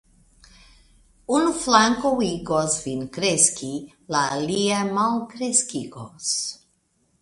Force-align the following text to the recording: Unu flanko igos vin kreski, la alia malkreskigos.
Unu 1.39 1.51
flanko 1.65 2.13
igos 2.29 2.79
vin 2.87 3.05
kreski, 3.19 3.73
la 4.17 4.27
alia 4.41 4.83
malkreskigos. 4.99 6.39